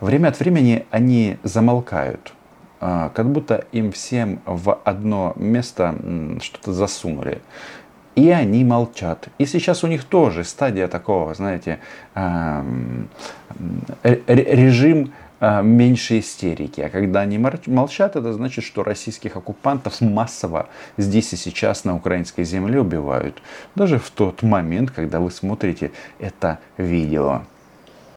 время 0.00 0.28
от 0.28 0.40
времени 0.40 0.84
они 0.90 1.38
замолкают. 1.44 2.32
Э, 2.80 3.10
как 3.14 3.30
будто 3.30 3.66
им 3.70 3.92
всем 3.92 4.40
в 4.44 4.80
одно 4.82 5.32
место 5.36 5.94
что-то 6.42 6.72
засунули. 6.72 7.42
И 8.16 8.30
они 8.30 8.64
молчат. 8.64 9.28
И 9.38 9.46
сейчас 9.46 9.84
у 9.84 9.86
них 9.86 10.02
тоже 10.02 10.42
стадия 10.42 10.88
такого, 10.88 11.34
знаете, 11.34 11.78
э, 12.16 12.62
режим 14.26 15.12
а, 15.12 15.29
меньше 15.40 16.18
истерики. 16.18 16.80
А 16.80 16.90
когда 16.90 17.20
они 17.20 17.38
молчат, 17.38 18.16
это 18.16 18.32
значит, 18.32 18.64
что 18.64 18.82
российских 18.82 19.36
оккупантов 19.36 20.00
массово 20.00 20.68
здесь 20.96 21.32
и 21.32 21.36
сейчас 21.36 21.84
на 21.84 21.96
украинской 21.96 22.44
земле 22.44 22.80
убивают. 22.80 23.40
Даже 23.74 23.98
в 23.98 24.10
тот 24.10 24.42
момент, 24.42 24.90
когда 24.90 25.20
вы 25.20 25.30
смотрите 25.30 25.92
это 26.18 26.58
видео. 26.76 27.42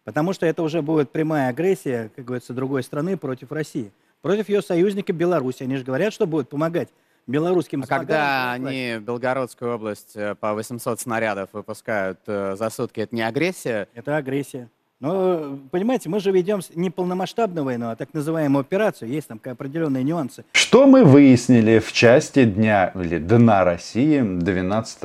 Потому 0.03 0.33
что 0.33 0.45
это 0.45 0.63
уже 0.63 0.81
будет 0.81 1.11
прямая 1.11 1.49
агрессия, 1.49 2.11
как 2.15 2.25
говорится, 2.25 2.53
другой 2.53 2.83
страны 2.83 3.15
против 3.15 3.51
России. 3.51 3.91
Против 4.21 4.49
ее 4.49 4.61
союзника 4.61 5.13
Беларуси. 5.13 5.63
Они 5.63 5.77
же 5.77 5.83
говорят, 5.83 6.13
что 6.13 6.27
будут 6.27 6.49
помогать 6.49 6.89
белорусским 7.27 7.83
А 7.83 7.87
когда 7.87 8.51
они 8.51 8.97
Белгородскую 8.99 9.75
область 9.75 10.15
э, 10.15 10.35
по 10.35 10.53
800 10.53 10.99
снарядов 10.99 11.49
выпускают 11.53 12.19
э, 12.27 12.55
за 12.57 12.69
сутки, 12.69 12.99
это 13.01 13.15
не 13.15 13.21
агрессия? 13.21 13.87
Это 13.93 14.17
агрессия. 14.17 14.69
Но, 15.03 15.59
понимаете, 15.69 16.07
мы 16.07 16.21
же 16.21 16.31
ведем 16.31 16.61
не 16.75 16.89
полномасштабную 16.89 17.65
войну, 17.65 17.89
а 17.89 17.97
так 17.97 18.13
называемую 18.13 18.61
операцию. 18.61 19.11
Есть 19.11 19.27
там 19.27 19.41
определенные 19.43 20.01
нюансы. 20.01 20.45
Что 20.53 20.87
мы 20.87 21.03
выяснили 21.03 21.79
в 21.79 21.91
части 21.91 22.45
дня 22.45 22.93
или 22.95 23.17
Дна 23.17 23.65
России 23.65 24.21
12 24.21 25.03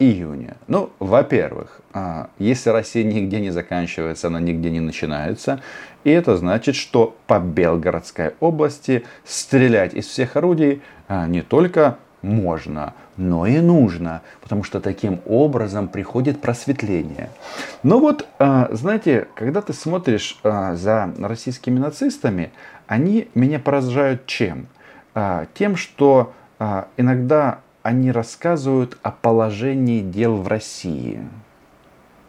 июня? 0.00 0.58
Ну, 0.66 0.90
во-первых, 0.98 1.80
а, 1.94 2.28
если 2.38 2.68
Россия 2.68 3.04
нигде 3.04 3.40
не 3.40 3.48
заканчивается, 3.48 4.26
она 4.26 4.38
нигде 4.38 4.68
не 4.68 4.80
начинается. 4.80 5.62
И 6.04 6.10
это 6.10 6.36
значит, 6.36 6.76
что 6.76 7.16
по 7.26 7.38
Белгородской 7.38 8.34
области 8.40 9.06
стрелять 9.24 9.94
из 9.94 10.08
всех 10.08 10.36
орудий 10.36 10.82
а, 11.08 11.26
не 11.26 11.40
только 11.40 11.96
можно, 12.22 12.94
но 13.16 13.46
и 13.46 13.60
нужно, 13.60 14.22
потому 14.42 14.64
что 14.64 14.80
таким 14.80 15.20
образом 15.26 15.88
приходит 15.88 16.40
просветление. 16.40 17.30
Но 17.82 17.98
вот, 17.98 18.26
а, 18.38 18.68
знаете, 18.72 19.28
когда 19.34 19.62
ты 19.62 19.72
смотришь 19.72 20.38
а, 20.42 20.74
за 20.74 21.12
российскими 21.18 21.78
нацистами, 21.78 22.50
они 22.86 23.28
меня 23.34 23.58
поражают 23.58 24.26
чем? 24.26 24.66
А, 25.14 25.46
тем, 25.54 25.76
что 25.76 26.32
иногда 26.96 27.60
они 27.84 28.10
рассказывают 28.10 28.98
о 29.02 29.12
положении 29.12 30.00
дел 30.00 30.38
в 30.38 30.48
России. 30.48 31.20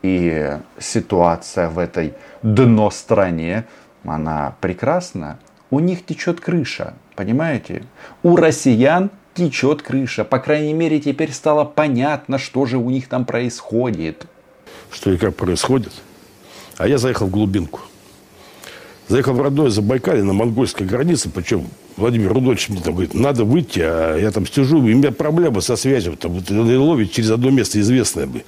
И 0.03 0.57
ситуация 0.77 1.67
в 1.67 1.79
этой 1.79 2.13
дно 2.43 2.91
стране, 2.91 3.65
она 4.03 4.53
прекрасна. 4.61 5.39
У 5.71 5.79
них 5.79 6.05
течет 6.05 6.41
крыша, 6.41 6.93
понимаете? 7.15 7.83
У 8.21 8.35
россиян 8.35 9.09
течет 9.39 9.81
крыша. 9.81 10.23
По 10.23 10.39
крайней 10.39 10.73
мере, 10.73 10.99
теперь 10.99 11.31
стало 11.31 11.63
понятно, 11.63 12.37
что 12.37 12.65
же 12.65 12.77
у 12.77 12.89
них 12.89 13.07
там 13.07 13.25
происходит. 13.25 14.25
Что 14.91 15.11
и 15.11 15.17
как 15.17 15.35
происходит. 15.35 15.93
А 16.77 16.87
я 16.87 16.97
заехал 16.97 17.27
в 17.27 17.31
глубинку. 17.31 17.79
Заехал 19.07 19.33
в 19.33 19.41
родное 19.41 19.69
Забайкалье 19.69 20.23
на 20.23 20.33
монгольской 20.33 20.83
границе, 20.83 21.29
причем 21.33 21.65
Владимир 21.97 22.31
Рудольевич 22.31 22.69
мне 22.69 22.81
там 22.81 22.93
говорит, 22.93 23.13
надо 23.13 23.43
выйти, 23.43 23.79
а 23.81 24.17
я 24.17 24.31
там 24.31 24.45
стяжу, 24.45 24.77
у 24.77 24.81
меня 24.81 25.11
проблемы 25.11 25.61
со 25.61 25.75
связью, 25.75 26.15
там 26.15 26.33
вот, 26.33 26.49
ловить 26.49 27.11
через 27.11 27.31
одно 27.31 27.49
место 27.49 27.79
известное 27.79 28.27
бы. 28.27 28.43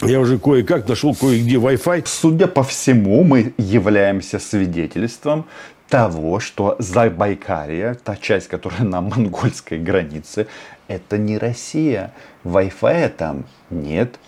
Я 0.00 0.20
уже 0.20 0.38
кое-как 0.38 0.88
нашел 0.88 1.14
кое-где 1.14 1.56
Wi-Fi. 1.56 2.04
Судя 2.06 2.46
по 2.48 2.64
всему, 2.64 3.22
мы 3.22 3.52
являемся 3.56 4.38
свидетельством 4.38 5.44
того, 5.92 6.40
что 6.40 6.74
Забайкалье, 6.78 7.98
та 8.02 8.16
часть, 8.16 8.48
которая 8.48 8.82
на 8.82 9.02
монгольской 9.02 9.78
границе, 9.78 10.46
это 10.88 11.18
не 11.18 11.36
Россия. 11.36 12.14
Wi-Fi 12.44 13.10
там 13.10 13.44
нет. 13.68 14.18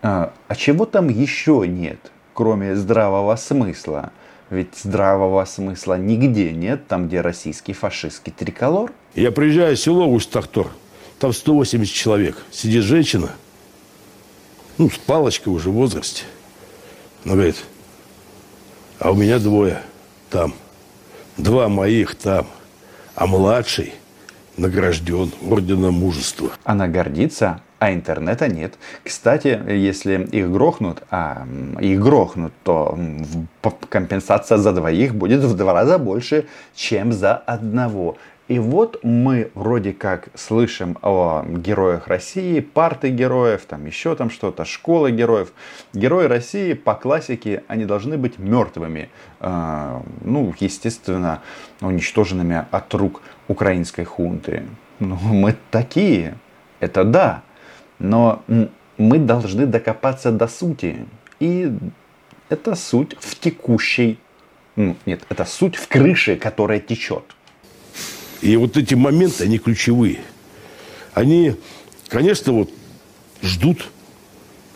А, 0.00 0.32
а 0.46 0.54
чего 0.54 0.86
там 0.86 1.08
еще 1.08 1.64
нет, 1.66 1.98
кроме 2.34 2.76
здравого 2.76 3.34
смысла? 3.34 4.12
Ведь 4.48 4.76
здравого 4.76 5.44
смысла 5.44 5.98
нигде 5.98 6.52
нет, 6.52 6.86
там, 6.86 7.08
где 7.08 7.20
российский 7.20 7.72
фашистский 7.72 8.32
триколор. 8.32 8.92
Я 9.16 9.32
приезжаю 9.32 9.76
в 9.76 9.80
село 9.80 10.06
Усть-Тахтор, 10.06 10.68
там 11.18 11.32
180 11.32 11.92
человек. 11.92 12.36
Сидит 12.52 12.84
женщина, 12.84 13.30
ну, 14.78 14.88
с 14.88 14.98
палочкой 14.98 15.52
уже 15.52 15.70
в 15.70 15.72
возрасте. 15.72 16.22
Она 17.24 17.34
говорит, 17.34 17.56
а 19.00 19.10
у 19.10 19.16
меня 19.16 19.40
двое 19.40 19.82
там– 20.30 20.54
Два 21.38 21.68
моих 21.68 22.16
там, 22.16 22.48
а 23.14 23.26
младший 23.28 23.94
награжден 24.56 25.30
орденом 25.48 25.94
мужества. 25.94 26.50
Она 26.64 26.88
гордится, 26.88 27.60
а 27.78 27.92
интернета 27.92 28.48
нет. 28.48 28.74
Кстати, 29.04 29.60
если 29.68 30.24
их 30.32 30.50
грохнут, 30.50 31.04
а 31.12 31.46
их 31.80 32.00
грохнут, 32.00 32.52
то 32.64 32.98
компенсация 33.88 34.58
за 34.58 34.72
двоих 34.72 35.14
будет 35.14 35.44
в 35.44 35.54
два 35.54 35.74
раза 35.74 35.98
больше, 35.98 36.46
чем 36.74 37.12
за 37.12 37.34
одного. 37.36 38.16
И 38.48 38.58
вот 38.58 39.00
мы 39.04 39.50
вроде 39.54 39.92
как 39.92 40.30
слышим 40.34 40.96
о 41.02 41.44
героях 41.46 42.08
России, 42.08 42.60
парты 42.60 43.10
героев, 43.10 43.66
там 43.66 43.84
еще 43.84 44.14
там 44.16 44.30
что-то, 44.30 44.64
школы 44.64 45.10
героев. 45.10 45.52
Герои 45.92 46.24
России 46.24 46.72
по 46.72 46.94
классике, 46.94 47.62
они 47.68 47.84
должны 47.84 48.16
быть 48.16 48.38
мертвыми. 48.38 49.10
Э, 49.40 50.00
ну, 50.22 50.54
естественно, 50.58 51.42
уничтоженными 51.82 52.64
от 52.70 52.94
рук 52.94 53.20
украинской 53.48 54.04
хунты. 54.04 54.62
Ну, 54.98 55.16
мы 55.16 55.54
такие, 55.70 56.38
это 56.80 57.04
да. 57.04 57.42
Но 57.98 58.42
мы 58.96 59.18
должны 59.18 59.66
докопаться 59.66 60.32
до 60.32 60.48
сути. 60.48 61.04
И 61.38 61.70
это 62.48 62.74
суть 62.74 63.14
в 63.20 63.38
текущей... 63.38 64.18
Нет, 64.76 65.22
это 65.28 65.44
суть 65.44 65.76
в 65.76 65.88
крыше, 65.88 66.36
которая 66.36 66.80
течет. 66.80 67.34
И 68.40 68.56
вот 68.56 68.76
эти 68.76 68.94
моменты, 68.94 69.44
они 69.44 69.58
ключевые. 69.58 70.20
Они, 71.12 71.54
конечно, 72.08 72.52
вот 72.52 72.70
ждут. 73.42 73.88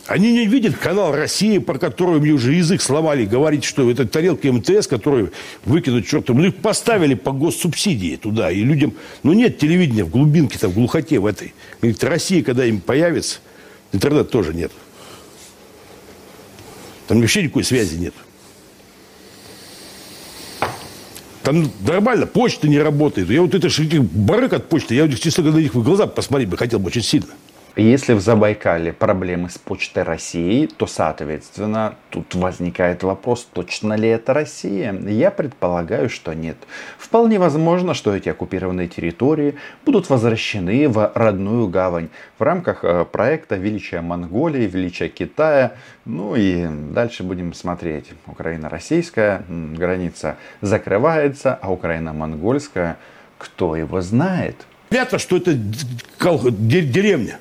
Они 0.06 0.32
не 0.32 0.46
видят 0.46 0.76
канал 0.76 1.12
России, 1.12 1.58
про 1.58 1.78
который 1.78 2.20
мне 2.20 2.32
уже 2.32 2.54
язык 2.54 2.82
сломали, 2.82 3.24
говорить, 3.24 3.62
что 3.62 3.88
это 3.88 4.06
тарелка 4.06 4.52
МТС, 4.52 4.88
которую 4.88 5.32
выкинуть 5.64 6.08
чертом. 6.08 6.38
Ну, 6.38 6.46
их 6.46 6.56
поставили 6.56 7.14
по 7.14 7.30
госсубсидии 7.30 8.16
туда. 8.16 8.50
И 8.50 8.62
людям, 8.62 8.94
ну, 9.22 9.32
нет 9.32 9.58
телевидения 9.58 10.02
в 10.02 10.10
глубинке, 10.10 10.58
там, 10.58 10.72
в 10.72 10.74
глухоте 10.74 11.20
в 11.20 11.26
этой. 11.26 11.54
Говорит, 11.80 12.02
Россия, 12.02 12.42
когда 12.42 12.64
им 12.64 12.80
появится, 12.80 13.38
интернет 13.92 14.30
тоже 14.30 14.52
нет. 14.52 14.72
Там 17.06 17.20
вообще 17.20 17.44
никакой 17.44 17.62
связи 17.62 17.96
нет. 17.96 18.14
Там 21.42 21.70
нормально, 21.86 22.26
почта 22.26 22.68
не 22.68 22.78
работает. 22.78 23.28
Я 23.30 23.42
вот 23.42 23.54
это 23.54 23.68
барык 24.00 24.52
от 24.52 24.68
почты, 24.68 24.94
я, 24.94 25.08
честно 25.08 25.42
говоря, 25.42 25.58
на 25.58 25.62
них 25.62 25.74
в 25.74 25.82
глаза 25.82 26.06
посмотреть 26.06 26.48
бы 26.48 26.56
хотел 26.56 26.78
бы 26.78 26.86
очень 26.86 27.02
сильно. 27.02 27.28
Если 27.74 28.12
в 28.12 28.20
Забайкале 28.20 28.92
проблемы 28.92 29.48
с 29.48 29.56
почтой 29.56 30.02
России, 30.02 30.66
то, 30.66 30.86
соответственно, 30.86 31.94
тут 32.10 32.34
возникает 32.34 33.02
вопрос, 33.02 33.48
точно 33.50 33.94
ли 33.94 34.10
это 34.10 34.34
Россия. 34.34 34.92
Я 34.92 35.30
предполагаю, 35.30 36.10
что 36.10 36.34
нет. 36.34 36.58
Вполне 36.98 37.38
возможно, 37.38 37.94
что 37.94 38.14
эти 38.14 38.28
оккупированные 38.28 38.88
территории 38.88 39.54
будут 39.86 40.10
возвращены 40.10 40.86
в 40.86 41.12
родную 41.14 41.66
гавань 41.68 42.10
в 42.38 42.42
рамках 42.42 42.84
э, 42.84 43.06
проекта 43.06 43.56
«Величие 43.56 44.02
Монголии», 44.02 44.66
«Величие 44.66 45.08
Китая». 45.08 45.72
Ну 46.04 46.34
и 46.36 46.66
дальше 46.68 47.22
будем 47.22 47.54
смотреть. 47.54 48.10
Украина-российская 48.26 49.44
граница 49.48 50.36
закрывается, 50.60 51.58
а 51.62 51.72
Украина-монгольская, 51.72 52.98
кто 53.38 53.76
его 53.76 54.02
знает? 54.02 54.56
Понятно, 54.90 55.18
что 55.18 55.38
это 55.38 55.54
деревня. 55.54 57.38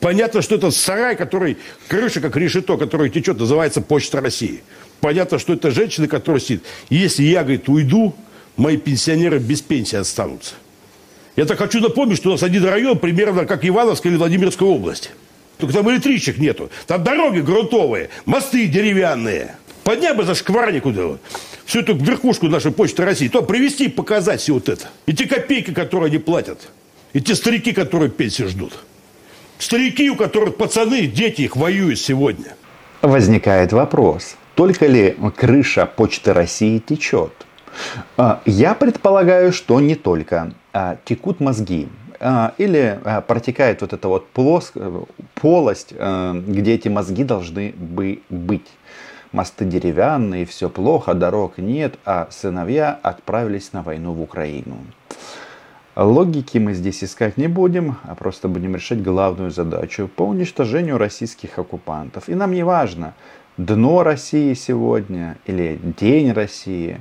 Понятно, 0.00 0.40
что 0.40 0.54
это 0.54 0.70
сарай, 0.70 1.14
который, 1.14 1.58
крыша 1.86 2.20
как 2.20 2.36
решето, 2.36 2.78
который 2.78 3.10
течет, 3.10 3.38
называется 3.38 3.82
Почта 3.82 4.20
России. 4.20 4.62
Понятно, 5.00 5.38
что 5.38 5.52
это 5.52 5.70
женщина, 5.70 6.08
которая 6.08 6.40
сидит. 6.40 6.64
Если 6.88 7.22
я, 7.22 7.42
говорит, 7.42 7.68
уйду, 7.68 8.14
мои 8.56 8.78
пенсионеры 8.78 9.38
без 9.38 9.60
пенсии 9.60 9.96
останутся. 9.96 10.54
Я 11.36 11.44
так 11.44 11.58
хочу 11.58 11.80
напомнить, 11.80 12.16
что 12.16 12.30
у 12.30 12.32
нас 12.32 12.42
один 12.42 12.64
район 12.64 12.98
примерно 12.98 13.44
как 13.44 13.64
Ивановская 13.64 14.10
или 14.10 14.18
Владимирская 14.18 14.68
область. 14.68 15.10
Только 15.58 15.74
там 15.74 15.90
электричек 15.90 16.38
нету. 16.38 16.70
Там 16.86 17.04
дороги 17.04 17.40
грунтовые, 17.40 18.08
мосты 18.24 18.66
деревянные. 18.66 19.56
Поднять 19.84 20.16
бы 20.16 20.24
за 20.24 20.34
шкварник 20.34 20.82
куда 20.82 21.18
всю 21.64 21.80
эту 21.80 21.94
верхушку 21.94 22.48
нашей 22.48 22.72
почты 22.72 23.04
России, 23.04 23.28
то 23.28 23.42
привести 23.42 23.84
и 23.84 23.88
показать 23.88 24.40
все 24.40 24.54
вот 24.54 24.68
это. 24.68 24.88
И 25.06 25.14
те 25.14 25.26
копейки, 25.26 25.72
которые 25.72 26.08
они 26.08 26.18
платят. 26.18 26.68
И 27.12 27.20
те 27.20 27.34
старики, 27.34 27.72
которые 27.72 28.10
пенсии 28.10 28.44
ждут. 28.44 28.72
Старики, 29.60 30.10
у 30.10 30.16
которых 30.16 30.56
пацаны, 30.56 31.06
дети 31.06 31.42
их 31.42 31.54
воюют 31.54 31.98
сегодня. 31.98 32.56
Возникает 33.02 33.74
вопрос, 33.74 34.36
только 34.54 34.86
ли 34.86 35.14
крыша 35.36 35.84
Почты 35.84 36.32
России 36.32 36.78
течет? 36.78 37.32
А, 38.16 38.40
я 38.46 38.74
предполагаю, 38.74 39.52
что 39.52 39.78
не 39.80 39.96
только. 39.96 40.54
А, 40.72 40.96
текут 41.04 41.40
мозги. 41.40 41.88
А, 42.20 42.54
или 42.56 43.00
протекает 43.28 43.82
вот 43.82 43.92
эта 43.92 44.08
вот 44.08 44.28
плоск... 44.30 44.76
полость, 45.34 45.92
где 45.92 46.74
эти 46.74 46.88
мозги 46.88 47.22
должны 47.22 47.74
бы 47.76 48.22
быть. 48.30 48.66
Мосты 49.32 49.66
деревянные, 49.66 50.46
все 50.46 50.70
плохо, 50.70 51.12
дорог 51.12 51.58
нет, 51.58 51.98
а 52.06 52.28
сыновья 52.30 52.98
отправились 53.02 53.74
на 53.74 53.82
войну 53.82 54.12
в 54.12 54.22
Украину. 54.22 54.78
Логики 55.96 56.58
мы 56.58 56.74
здесь 56.74 57.02
искать 57.02 57.36
не 57.36 57.48
будем, 57.48 57.96
а 58.04 58.14
просто 58.14 58.46
будем 58.46 58.76
решать 58.76 59.02
главную 59.02 59.50
задачу 59.50 60.08
по 60.08 60.22
уничтожению 60.22 60.98
российских 60.98 61.58
оккупантов. 61.58 62.28
И 62.28 62.34
нам 62.34 62.52
не 62.52 62.62
важно, 62.62 63.14
дно 63.56 64.04
России 64.04 64.54
сегодня 64.54 65.36
или 65.46 65.80
день 66.00 66.30
России, 66.30 67.00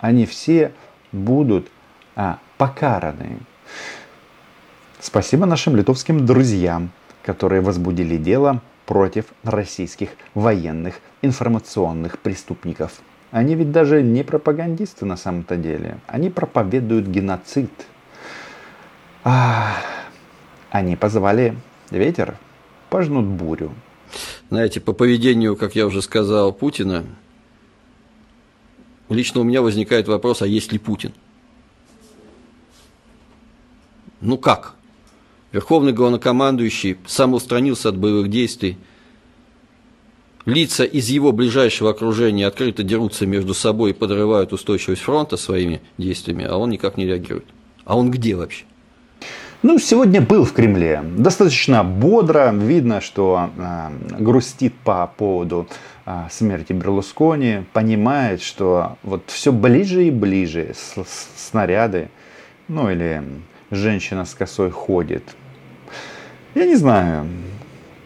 они 0.00 0.24
все 0.24 0.72
будут 1.12 1.68
а, 2.16 2.38
покараны. 2.56 3.38
Спасибо 4.98 5.44
нашим 5.44 5.76
литовским 5.76 6.24
друзьям, 6.24 6.90
которые 7.22 7.60
возбудили 7.60 8.16
дело 8.16 8.62
против 8.86 9.26
российских 9.44 10.08
военных 10.32 11.00
информационных 11.20 12.18
преступников. 12.18 12.92
Они 13.30 13.54
ведь 13.54 13.72
даже 13.72 14.02
не 14.02 14.22
пропагандисты 14.22 15.04
на 15.04 15.18
самом-то 15.18 15.56
деле. 15.56 15.98
Они 16.06 16.30
проповедуют 16.30 17.06
геноцид– 17.06 17.70
они 19.24 20.96
позвали 20.96 21.56
ветер, 21.90 22.38
пожнут 22.90 23.26
бурю. 23.26 23.72
Знаете, 24.50 24.80
по 24.80 24.92
поведению, 24.92 25.56
как 25.56 25.76
я 25.76 25.86
уже 25.86 26.02
сказал, 26.02 26.52
Путина, 26.52 27.04
лично 29.08 29.40
у 29.40 29.44
меня 29.44 29.62
возникает 29.62 30.08
вопрос, 30.08 30.42
а 30.42 30.46
есть 30.46 30.72
ли 30.72 30.78
Путин? 30.78 31.12
Ну 34.20 34.38
как? 34.38 34.74
Верховный 35.52 35.92
главнокомандующий 35.92 36.96
самоустранился 37.06 37.90
от 37.90 37.96
боевых 37.96 38.28
действий. 38.28 38.78
Лица 40.44 40.84
из 40.84 41.08
его 41.08 41.30
ближайшего 41.32 41.90
окружения 41.90 42.46
открыто 42.46 42.82
дерутся 42.82 43.26
между 43.26 43.54
собой 43.54 43.90
и 43.90 43.94
подрывают 43.94 44.52
устойчивость 44.52 45.02
фронта 45.02 45.36
своими 45.36 45.80
действиями, 45.98 46.44
а 46.44 46.56
он 46.56 46.70
никак 46.70 46.96
не 46.96 47.06
реагирует. 47.06 47.46
А 47.84 47.96
он 47.96 48.10
где 48.10 48.34
вообще? 48.34 48.64
Ну, 49.64 49.78
сегодня 49.78 50.20
был 50.20 50.44
в 50.44 50.52
Кремле. 50.52 51.04
Достаточно 51.16 51.84
бодро. 51.84 52.50
Видно, 52.52 53.00
что 53.00 53.50
э, 53.56 53.90
грустит 54.18 54.74
по 54.74 55.06
поводу 55.06 55.68
э, 56.04 56.24
смерти 56.32 56.72
Берлускони. 56.72 57.64
Понимает, 57.72 58.42
что 58.42 58.96
вот 59.04 59.22
все 59.28 59.52
ближе 59.52 60.06
и 60.06 60.10
ближе 60.10 60.72
с, 60.74 61.00
с, 61.04 61.28
снаряды. 61.36 62.08
Ну, 62.66 62.90
или 62.90 63.22
женщина 63.70 64.24
с 64.24 64.34
косой 64.34 64.72
ходит. 64.72 65.22
Я 66.56 66.66
не 66.66 66.74
знаю, 66.74 67.28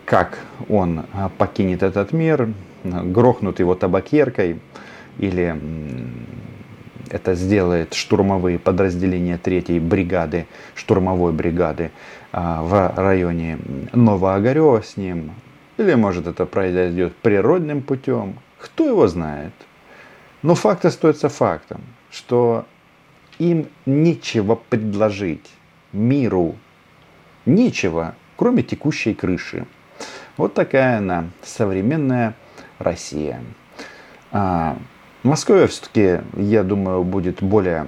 как 0.04 0.38
он 0.68 1.04
покинет 1.38 1.82
этот 1.82 2.12
мир. 2.12 2.50
Грохнут 2.84 3.60
его 3.60 3.74
табакеркой. 3.74 4.60
Или 5.18 5.58
это 7.16 7.34
сделает 7.34 7.94
штурмовые 7.94 8.58
подразделения 8.58 9.40
3-й 9.42 9.80
бригады, 9.80 10.46
штурмовой 10.74 11.32
бригады 11.32 11.90
а, 12.32 12.62
в 12.62 12.92
районе 12.96 13.58
Новоогарева 13.92 14.82
с 14.82 14.96
ним. 14.96 15.32
Или 15.78 15.94
может 15.94 16.26
это 16.26 16.46
произойдет 16.46 17.16
природным 17.16 17.82
путем. 17.82 18.38
Кто 18.58 18.86
его 18.86 19.08
знает. 19.08 19.52
Но 20.42 20.54
факт 20.54 20.84
остается 20.84 21.28
фактом, 21.28 21.80
что 22.10 22.66
им 23.38 23.68
нечего 23.86 24.54
предложить 24.54 25.50
миру. 25.92 26.56
Нечего, 27.46 28.14
кроме 28.36 28.62
текущей 28.62 29.14
крыши. 29.14 29.66
Вот 30.36 30.54
такая 30.54 30.98
она, 30.98 31.30
современная 31.42 32.34
Россия. 32.78 33.40
А, 35.23 35.27
Москва 35.27 35.67
все-таки, 35.67 36.21
я 36.37 36.63
думаю, 36.63 37.03
будет 37.03 37.43
более 37.43 37.87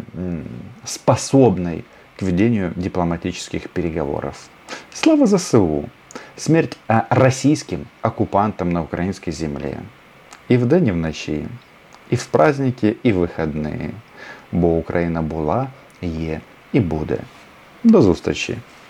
способной 0.83 1.83
к 2.17 2.21
ведению 2.21 2.73
дипломатических 2.75 3.69
переговоров. 3.69 4.49
Слава 4.93 5.25
ЗСУ! 5.25 5.89
Смерть 6.35 6.77
а, 6.87 7.05
российским 7.09 7.87
оккупантам 8.01 8.69
на 8.69 8.81
украинской 8.81 9.31
земле. 9.31 9.77
І 10.47 10.57
вдень, 10.57 10.87
і 10.87 10.91
вночі, 10.91 11.47
і 12.09 12.15
в 12.15 12.25
праздники, 12.25 12.95
і 13.03 13.11
в 13.13 13.17
вихідні. 13.17 13.89
Бо 14.51 14.67
Україна 14.67 15.21
була, 15.21 15.67
є 16.01 16.41
і 16.73 16.79
буде. 16.79 17.17
До 17.83 18.01
зустрічі! 18.01 18.57